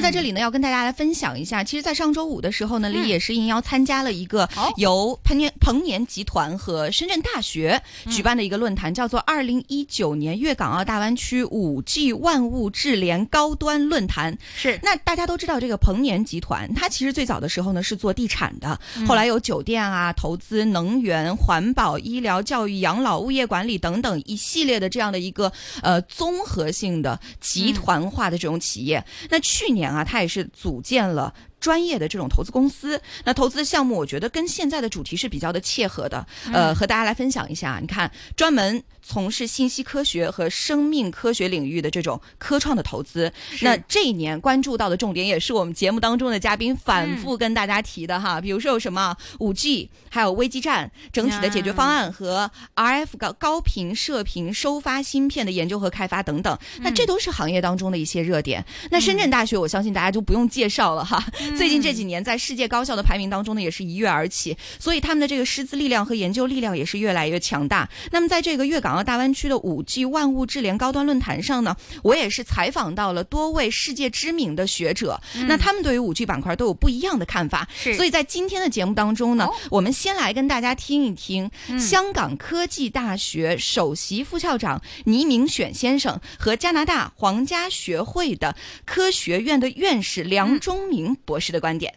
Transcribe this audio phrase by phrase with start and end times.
[0.00, 14.38] 在这里呢，要跟大家来分享一下，其实，在上周五的时候呢，李野是应邀参加了一个由彭年彭年集团和深圳大学举办的一个论坛，叫做“二零一九年粤港澳大湾区五 G 万物智联高端论坛”。
[14.56, 25.52] 是，那大家都知道，这个彭年集团，它其实最早的时候呢是做地产的，后来有酒店啊、投资能源、环保、医疗、教育、养老、物业管理等等一系列的这样的一个
[25.82, 29.04] 呃综合性的集团化的这种企业。
[29.28, 29.87] 那去年。
[29.92, 31.32] 啊，他也是组建了。
[31.60, 36.26] 专业的这种投资公司，那投资的项目，我觉得跟现在的主题是比较的切合的。
[36.52, 43.32] 呃，和大家来分享一下，你看，专门从事信息科学和生命科学领域的这种科创的投资，
[43.62, 48.40] 那这一年关注到的重点，也是我们节目当中的嘉宾反复跟大家提的哈。
[48.40, 58.64] 比如说有什么五 G，还有微基站整体的解决方案和 RF 高高频射频收发芯片的研究和开发等等，那这都是行业当中的一些热点。
[58.90, 61.24] 那深圳大学，我相信大家就不用介绍了哈。
[61.56, 67.88] 最近这几年，在世界高校的排名当中呢，也是一跃而起，所以他们的这个师资力量和研究力量也是越来越强大。
[68.10, 77.66] 那么，在这个粤港澳大湾区的五 G 万物智联高端论坛上呢，我也是采访到了多位世界知名的学者，那他们对于五 G 板块都有不一样的看法。
[77.74, 88.54] 是，所以在今天的节目当中呢，我们先来跟大家听一听香港科技大学首席副校长倪明选先生和加拿大皇家学会的
[88.84, 91.37] 科学院的院士梁中明博。
[91.38, 91.94] 博士的观点。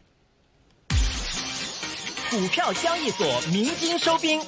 [2.29, 4.39] 股票交易所鸣金收兵，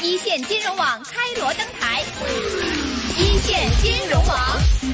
[0.00, 2.02] 一线金融网开锣登台，
[3.18, 4.91] 一线金融网。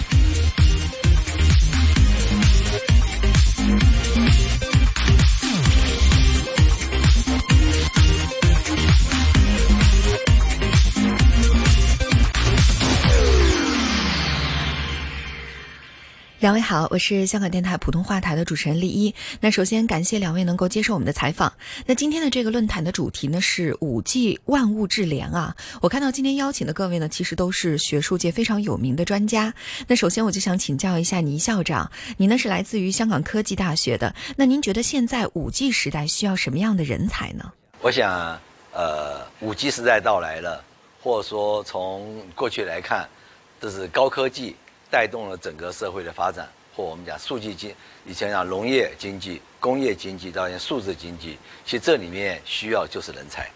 [16.41, 19.13] 两位好，我是香港电台普通话台的主持人丽一。
[19.41, 21.53] 那首先感谢两位能够接受我们的采访。
[21.85, 25.57] 那今天的这个论坛的主题呢是五 G 万物智联啊。
[25.83, 29.53] 我看到今天邀请的各位呢，其实都是学术界非常有名的专家。
[29.89, 37.53] 那首先我就想请教一下倪校长，您呢是来自于香港科技大学的，那您觉得现在五 G 时代需要什么样的人才呢？
[37.81, 38.39] 我想，
[38.73, 40.63] 呃，五 G 时代到来了，
[41.03, 43.09] 或者说从过去来看，
[43.61, 44.55] 这是高科技。
[44.91, 47.75] 带动了整个社会的发展，或我们讲数据经，
[48.07, 53.51] 以前讲农业经济、工业经济，到现在数字经济，其实这里面需要就是人才，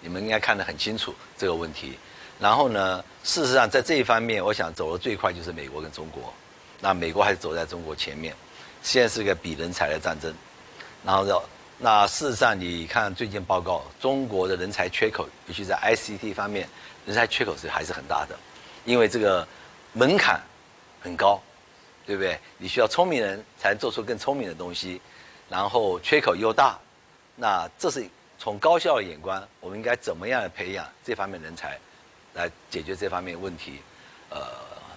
[0.00, 1.98] 你们应该看得很清楚这个问题。
[2.40, 6.32] 然后呢，事实上在这一方面，我想走得最快就是美国跟中国，
[6.80, 8.34] 那美国还是走在中国前面，
[8.82, 10.32] 现在是个比人才的战争。
[11.04, 11.42] 然后要，
[11.78, 16.68] 那事实上你看最近报告，中国的人才缺口，尤其在 ICT 方面，
[17.04, 18.38] 人才缺口是还是很大的，
[18.84, 19.46] 因为这个
[19.92, 20.40] 门槛。
[21.00, 21.40] 很高，
[22.06, 22.38] 对不对？
[22.58, 25.00] 你需要聪明人才能做出更聪明的东西，
[25.48, 26.78] 然后缺口又大，
[27.36, 28.04] 那这是
[28.38, 31.78] 从高校的眼光，我们应该怎么样培养这方面人才，
[32.34, 33.80] 来解决这方面问题？
[34.30, 34.40] 呃，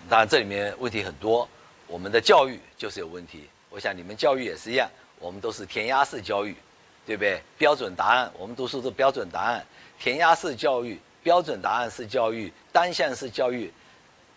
[0.10, 1.48] 当然这里面问题很多，
[1.88, 3.48] 我们的教育就是有问题。
[3.70, 4.90] 我想你们教育也是一样，
[5.20, 6.56] 我们都是填鸭式教育，
[7.06, 7.42] 对不对？
[7.58, 9.66] 标准答案，我们读书是标准答案，
[10.00, 13.72] 填鸭式教育、标准答案式教育、单向式教育。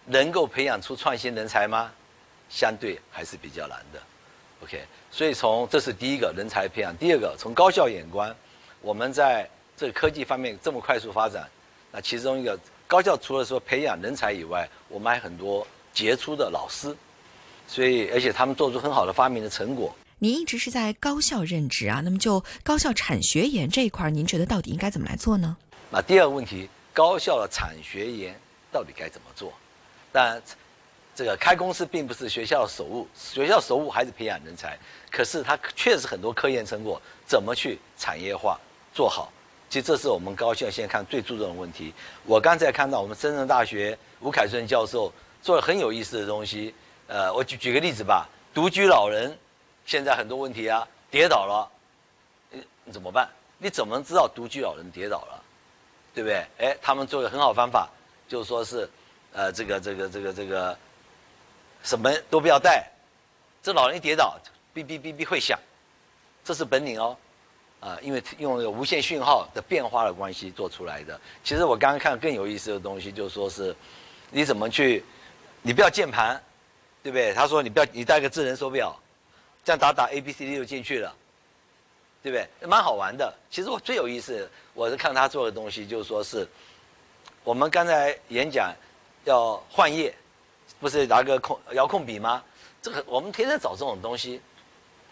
[0.07, 1.91] 能够培养出创新人才吗？
[2.51, 4.01] 相对还是比较难的。
[4.63, 8.35] OK，所以从这是第一个人才培养，第二个从高校眼光，
[8.81, 11.49] 我们在这个科技方面这么快速发展，
[11.91, 16.95] 那其中一个高校除了说培养人才以外，我们还很多杰出的老师，
[17.67, 19.95] 所以而且他们做出很好的发明的成果。
[20.19, 25.57] 您一直是在高校任职啊，那么就高校产学研这一块，您觉得到底应该怎么来做呢？
[25.91, 28.39] 那第二个问题，高校的产学研
[28.71, 29.53] 到底该怎么做？
[30.15, 30.41] 但
[31.13, 34.79] 这个开公司并不是学校首务，学校首务还是培养人才。
[35.11, 38.57] 可是它确实很多科研成果怎么去产业化
[38.95, 39.33] 做好？
[39.69, 41.93] 其实这是我们高校现在看最注重的问题。
[42.25, 46.73] 我刚才看到我们深圳大学吴凯顺教授做了很有意思的东西。
[47.09, 49.37] 呃，我举举个例子吧，独居老人
[49.85, 51.69] 现在很多问题啊，跌倒了，
[52.85, 53.29] 你怎么办？
[53.59, 55.43] 你怎么知道独居老人跌倒了？
[56.15, 56.47] 对不对？
[56.59, 57.91] 哎，他们做个很好方法，
[58.29, 58.89] 就是说是。
[59.35, 60.79] 呃，这个这个这个这个，
[61.83, 62.89] 什么都不要带，
[63.61, 64.39] 这老人一跌倒，
[64.73, 65.59] 哔哔哔哔会响，
[66.45, 67.17] 这是本领哦，
[67.81, 71.21] 啊，因为用那个无线讯号的变化的关系做出来的。
[71.43, 73.75] 其实我刚刚看更有意思的东西，就是说是，
[74.31, 75.05] 你怎么去，
[75.63, 76.41] 你不要键盘，
[77.03, 77.35] 对不对？
[77.35, 78.97] 他说你不要，你带个智能手表，
[79.65, 81.13] 这样打打 A B C D 就进去了，
[82.23, 82.69] 对不对？
[82.69, 83.35] 蛮好玩的。
[83.51, 86.47] 其实我最有意思，我是看他做的东西，就是说是，
[87.43, 88.73] 我们刚才演讲。
[89.25, 90.15] 要换页，
[90.81, 92.43] 不是拿个控遥控笔吗？
[92.81, 94.41] 这个我们天天找这种东西，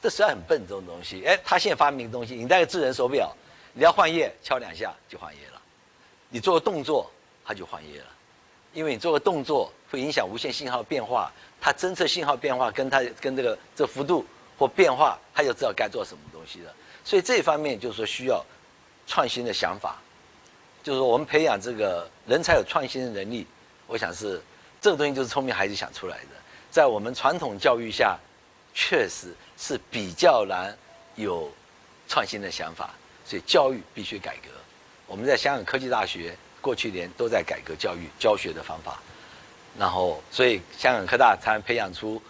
[0.03, 3.35] 这实在很笨这种东西，哎，他现在发明的东西，你戴个智能手表，
[3.73, 5.61] 你要换页，敲两下就换页了，
[6.29, 7.11] 你做个动作，
[7.45, 8.07] 它就换页了，
[8.75, 14.25] 因为你做个动作会影响无线信号变化，它侦测信号变化跟它跟这个这幅度
[14.59, 16.75] 或变化，它就知道该做什么东西了。
[17.05, 18.45] 所以这方面就是说需要
[19.07, 19.97] 创新的想法，
[20.83, 23.47] 就是说我们培养这个人才有创新的能力，
[23.93, 24.41] 我想是
[24.81, 26.29] 这个东西就是聪明孩子想出来的，
[26.71, 28.19] 在我们传统教育下，
[28.73, 30.75] 确实是比较难
[31.15, 31.53] 有
[32.09, 34.49] 创新的想法，所以教育必须改革。
[35.07, 38.99] 我们在香港科技大学过去年都在改革教育教学的方法，
[39.79, 42.21] 然后所以香港科大才能培养出，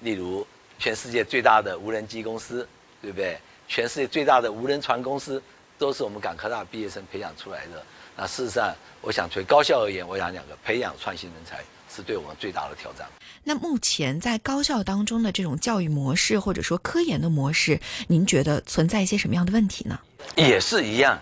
[0.00, 0.46] 例如
[0.78, 2.68] 全世界最大的无人机公司，
[3.00, 3.38] 对不对？
[3.66, 5.42] 全世界最大的无人船公司
[5.78, 7.82] 都是我们港科大毕业生培养出来的。
[8.20, 13.08] 那事实上，我想从高校而言，我想两个培养创新人才是对我们最大的挑战。
[13.42, 19.98] 那目前在高校当中的这种教育模式或者说科研的模式，您觉得存在一些什么样的问题呢？
[20.36, 21.18] 也是一样，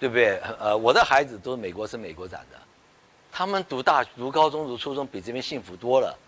[0.00, 0.40] 对不对？
[0.58, 2.58] 呃，我的孩子都是美国生美国长的，
[3.30, 6.18] 他们读大读高中读初中比这边幸福多了。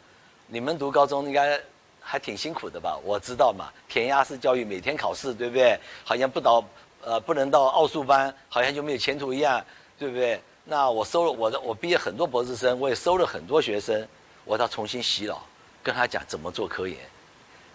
[0.47, 1.59] 你们读高中应该。
[2.07, 2.99] 还挺辛苦的吧？
[3.03, 5.81] 我知道嘛，填鸭式教育，每天考试，对不对？
[6.05, 6.63] 好像不到，
[7.03, 9.65] 呃，不能到奥数班，好像就没有前途一样，
[9.99, 10.41] 对不对？
[10.65, 14.07] 那我收了我的，我毕业很多博士生，我也收了很多学生，
[14.45, 15.45] 我要重新洗脑，
[15.83, 16.99] 跟他讲怎么做科研。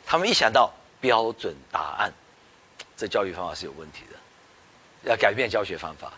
[0.05, 2.13] 他们一想到标准答案，
[2.97, 6.13] 这教育方法是有问题的，要改变教学方法。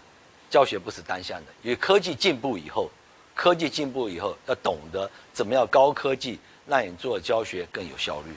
[0.49, 2.89] 教学不是单向的，因为科技进步以后，
[3.35, 6.39] 科技进步以后要懂得怎么样高科技。
[6.67, 8.33] 让你做教学更有效率。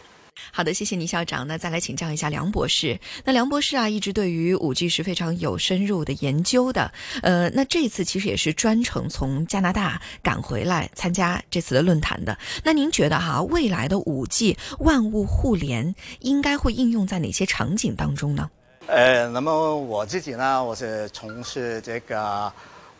[0.56, 1.44] 好的，谢谢倪校长。
[1.48, 2.96] 那再来请教一下梁博士。
[3.24, 6.92] 那梁博士啊，一直对于五 G 是非常有深入的研究的。
[7.22, 12.38] 呃，那这次其实也是专程从加拿大赶回来参加这次的论坛的。
[12.62, 18.48] 那您觉得哈，未来的五 G 万物互联应该会应用在哪些场景当中呢？
[18.86, 22.52] 呃，那么我自己呢，我是从事这个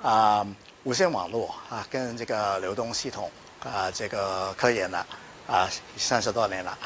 [0.03, 0.45] 啊
[0.83, 3.31] 无线网络啊跟这个流动系统
[3.63, 5.07] 啊这个科研的。
[5.47, 5.69] 啊，
[5.99, 6.79] 三十多年了，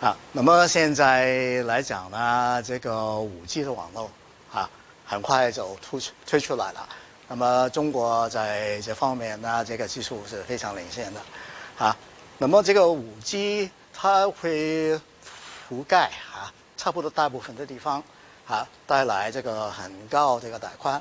[0.00, 4.10] 啊，那么现在来讲呢，这个五 G 的网络
[4.52, 4.68] 啊，
[5.06, 6.86] 很快就推出推出来了。
[7.26, 11.20] 那么中国在这方面呢，这个技术是非常领先的，
[11.78, 11.96] 啊，
[12.36, 14.94] 那么这个五 G 它会
[15.68, 18.02] 覆盖啊，差不多大部分的地方，
[18.46, 21.00] 啊，带来这个很高这个带宽，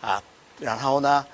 [0.00, 0.20] 啊，
[0.58, 1.24] 然后呢，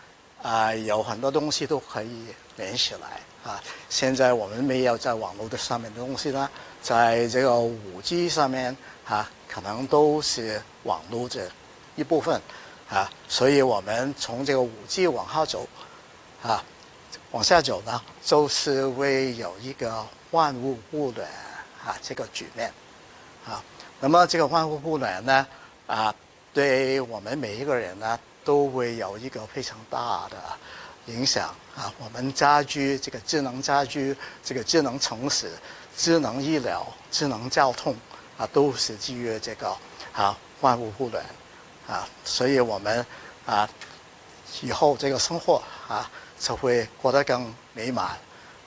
[0.43, 3.21] 啊，有很多东西都可以连起来。
[3.44, 6.50] 啊，现在我们没有在网络的上面的东西呢，
[6.82, 8.76] 在这个五 G 上面
[9.06, 11.50] 啊，可能都是网络的
[11.96, 12.40] 一部分
[12.90, 15.67] 啊，所以我们从这个五 G 往下走
[16.43, 16.62] 啊，
[17.31, 21.26] 往下走呢，就是会有一个万物互联
[21.85, 22.70] 啊这个局面
[23.46, 23.62] 啊。
[24.00, 25.46] 那么这个万物互联呢
[25.87, 26.14] 啊，
[26.52, 30.37] 对我们每一个人呢，都会有一个非常大的。
[31.08, 35.50] 影响啊，我们家居这个智能家居、这个智能城市、
[35.96, 37.94] 智能医疗、智能交通
[38.37, 39.75] 啊，都是基于这个
[40.12, 41.25] 啊万物互联
[41.87, 43.05] 啊，所以我们
[43.46, 43.69] 啊
[44.60, 48.19] 以后这个生活啊才会过得更美满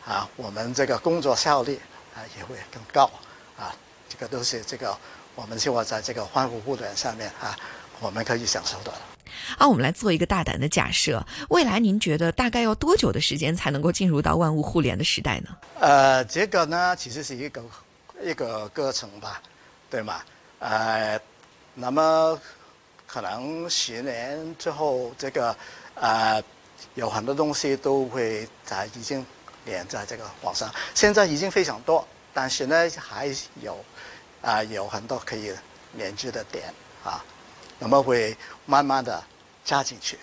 [0.06, 1.80] 啊，我们这个工作效率
[2.16, 3.10] 啊也会更高
[3.58, 3.76] 啊，
[4.10, 4.98] 这个都是这个
[5.36, 7.56] 我们希望在这个万物互联上面啊，
[8.00, 9.11] 我们可以享受的。
[9.58, 15.56] 啊，我们来做一个大胆的假设，未来您觉得大概要多久的时间才能够进入到万物互联的时代呢？
[15.80, 17.64] 呃，这个呢，其实是一个
[18.24, 19.42] 一个过程吧，
[19.90, 20.22] 对吗？
[20.60, 21.20] 呃，
[21.74, 22.40] 那么
[23.08, 25.56] 可能十年之后，这个
[25.96, 26.42] 呃
[26.96, 29.26] 有很多东西都会在已经
[29.66, 33.78] 连在这个网上，现在已经非常多，但是呢，还有
[34.42, 35.52] 啊有很多可以
[35.96, 36.74] 连接的点
[37.04, 37.24] 啊。
[37.82, 39.22] 那么会慢慢的
[39.66, 40.16] 加进去。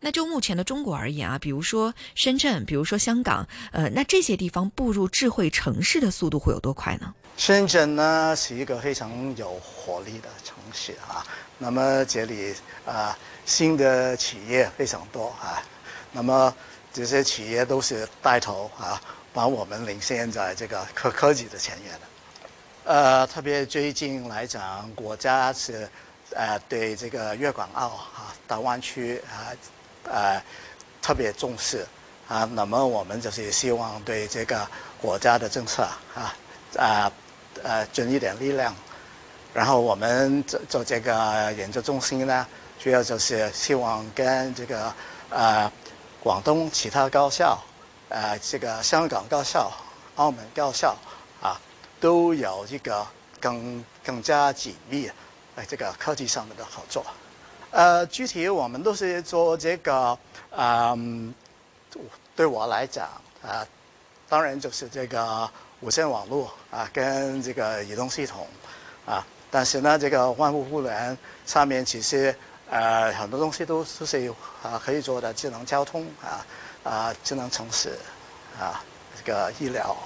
[0.00, 7.14] 那就目前的中国而言啊，比如说深圳，比如说香港，呃，那这些地方步入智慧城市的速度会有多快呢？
[7.36, 11.24] 深圳呢是一个非常有活力的城市啊。
[11.58, 12.54] 那么这里
[12.86, 15.62] 啊，新的企业非常多啊。
[16.10, 16.52] 那么
[16.92, 19.00] 这些企业都是带头啊，
[19.32, 22.00] 把我们领先在这个科科技的前沿的。
[22.84, 25.88] 呃，特别最近来讲，国家是。
[26.34, 29.52] 呃，对这个粤港澳啊大湾区啊，
[30.04, 30.42] 呃
[31.00, 31.86] 特别重视
[32.28, 32.48] 啊。
[32.52, 34.66] 那么我们就是希望对这个
[35.00, 35.82] 国家的政策
[36.14, 36.34] 啊
[36.78, 37.12] 啊
[37.62, 38.74] 呃尽一点力量。
[39.54, 42.46] 然后我们做做这个研究中心呢，
[42.78, 44.90] 主要就是希望跟这个
[45.28, 45.70] 呃
[46.22, 47.58] 广东其他高校，
[48.08, 49.70] 呃这个香港高校、
[50.16, 50.96] 澳门高校
[51.42, 51.60] 啊，
[52.00, 53.06] 都有一个
[53.38, 55.10] 更更加紧密，
[55.56, 57.04] 哎，这个科技上面的合作。
[57.70, 60.18] 呃，具体我们都是做这个，
[60.50, 61.34] 嗯，
[62.36, 63.08] 对我来讲
[63.42, 63.66] 啊，
[64.28, 65.48] 当然就是这个
[65.80, 68.46] 无线网络啊，跟这个移动系统
[69.06, 69.26] 啊。
[69.50, 72.34] 但是呢，这个万物互联上面其实
[72.70, 74.32] 呃很多东西都都是
[74.62, 76.46] 啊可以做的，智能交通啊
[76.84, 77.98] 啊智能城市
[78.58, 78.82] 啊
[79.16, 79.96] 这个医疗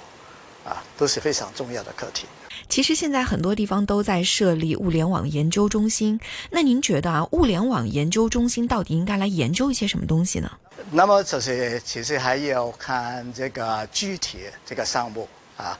[0.65, 2.27] 啊都是非常重要的课题。
[2.69, 6.19] 其实现在很多地方都在设立物联网研究中心。
[6.51, 10.51] 那您觉得啊，物联网研究中心到底应该来研究一些什么东西呢？
[10.91, 15.77] 那么就是其实还要看这个具体这个项目啊，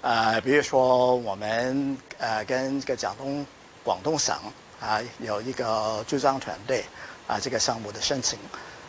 [0.00, 3.46] 呃，比如说我们呃跟这个广东
[3.84, 4.34] 广东省
[4.80, 6.84] 啊有一个驻藏团队
[7.26, 8.38] 啊，这个项目的申请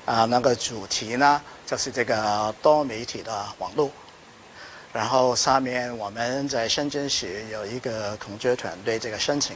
[0.05, 3.91] 啊，那个主题呢就是这个多媒体的网络。
[4.93, 9.55] 然后下面我们在深圳市有一个孔雀团队这个申请，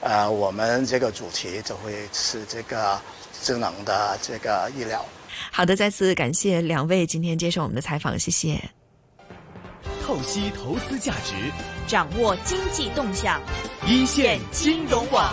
[0.00, 2.98] 呃，我们这个主题就会是这个
[3.42, 5.04] 智能的这个医疗。
[5.50, 8.58] 好的，再次感谢两位今天接受我们的采访，谢谢。
[10.04, 11.34] 透析投资价值，
[11.86, 13.40] 掌握经济动向，
[13.86, 15.32] 一线金融网。